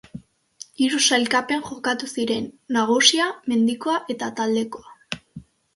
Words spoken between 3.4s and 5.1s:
mendikoa eta taldekakoa.